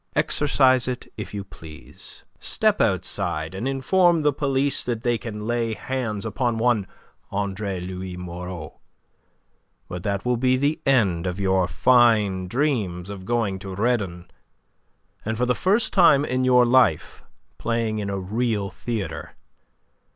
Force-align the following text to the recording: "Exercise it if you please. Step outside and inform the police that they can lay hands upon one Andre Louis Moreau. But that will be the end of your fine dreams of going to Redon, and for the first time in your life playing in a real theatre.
"Exercise 0.15 0.87
it 0.87 1.13
if 1.15 1.31
you 1.31 1.43
please. 1.43 2.23
Step 2.39 2.81
outside 2.81 3.53
and 3.53 3.67
inform 3.67 4.23
the 4.23 4.33
police 4.33 4.83
that 4.83 5.03
they 5.03 5.15
can 5.15 5.45
lay 5.45 5.75
hands 5.75 6.25
upon 6.25 6.57
one 6.57 6.87
Andre 7.29 7.79
Louis 7.79 8.17
Moreau. 8.17 8.79
But 9.87 10.01
that 10.01 10.25
will 10.25 10.37
be 10.37 10.57
the 10.57 10.81
end 10.87 11.27
of 11.27 11.39
your 11.39 11.67
fine 11.67 12.47
dreams 12.47 13.11
of 13.11 13.25
going 13.25 13.59
to 13.59 13.75
Redon, 13.75 14.31
and 15.23 15.37
for 15.37 15.45
the 15.45 15.53
first 15.53 15.93
time 15.93 16.25
in 16.25 16.43
your 16.45 16.65
life 16.65 17.21
playing 17.59 17.99
in 17.99 18.09
a 18.09 18.17
real 18.17 18.71
theatre. 18.71 19.35